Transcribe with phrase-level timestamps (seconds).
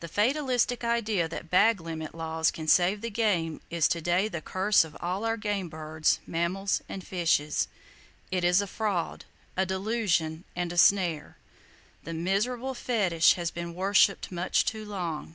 [0.00, 4.42] The fatalistic idea that bag limit laws can save the game is to day the
[4.42, 7.66] curse of all our game birds, mammals and fishes!
[8.30, 9.24] It is a fraud,
[9.56, 11.38] a delusion and a snare.
[12.02, 15.34] That miserable fetish has been worshipped much too long.